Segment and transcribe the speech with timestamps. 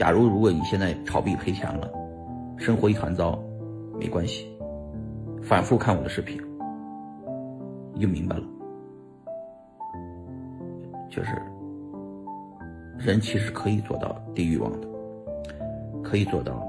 [0.00, 1.86] 假如如果你现在炒币赔钱了，
[2.56, 3.38] 生活一团糟，
[3.98, 4.50] 没关系，
[5.42, 6.40] 反复看我的视频，
[7.92, 8.42] 你就明白了。
[11.10, 11.30] 就是
[12.96, 14.88] 人其实可以做到低欲望的，
[16.02, 16.66] 可以做到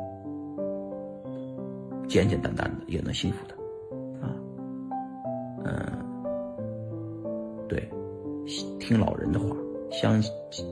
[2.09, 3.55] 简简单单的也能幸福的，
[4.27, 4.27] 啊，
[5.63, 5.73] 嗯，
[7.69, 7.89] 对，
[8.77, 9.55] 听老人的话，
[9.89, 10.29] 相信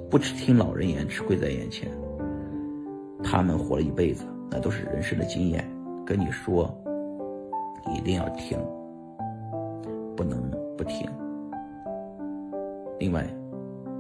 [0.10, 1.90] 不吃听老人言，吃亏在眼前。
[3.24, 5.64] 他们活了一辈子，那都是人生的经验，
[6.06, 6.74] 跟你说，
[7.96, 8.58] 一定要听，
[10.16, 11.10] 不能不听。
[13.00, 13.26] 另外。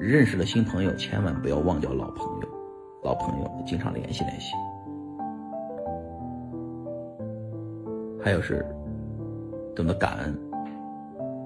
[0.01, 2.47] 认识了新朋友，千万不要忘掉老朋友。
[3.03, 4.53] 老朋友经常联系联系。
[8.17, 8.65] 还有是，
[9.75, 10.39] 懂得感恩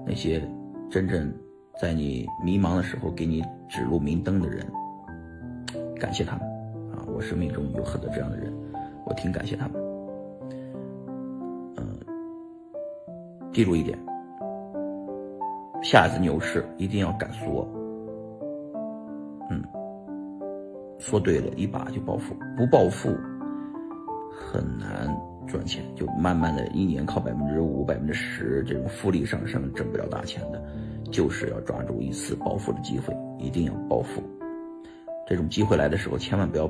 [0.06, 0.40] 那些
[0.88, 1.34] 真正
[1.80, 4.64] 在你迷茫的时候给你指路明灯的人，
[5.98, 6.53] 感谢他们！
[7.14, 8.52] 我生命中有很多这样的人，
[9.06, 9.80] 我挺感谢他们。
[11.76, 11.96] 嗯，
[13.52, 13.96] 记住一点，
[15.82, 17.68] 下一次牛市一定要敢说。
[19.48, 19.62] 嗯，
[20.98, 23.10] 说对了，一把就暴富，不暴富
[24.32, 25.06] 很难
[25.46, 30.60] 赚钱，就慢慢的一年靠百分之五、百分之十这种复利上升挣不了大钱的，
[31.12, 34.20] 就是要抓住一次暴富的机会，一定要暴富。
[35.28, 36.68] 这种机会来的时候，千万不要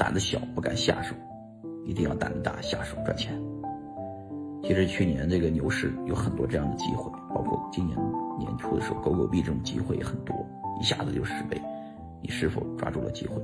[0.00, 1.14] 胆子小，不敢下手，
[1.84, 3.38] 一定要胆子大，下手赚钱。
[4.62, 7.98] 其实去年这个牛市有很多这样的机会，包括今年
[8.38, 10.34] 年初的时候，狗狗币这种机会也很多。
[10.80, 11.60] 一下子就十倍，
[12.22, 13.34] 你是否抓住了机会？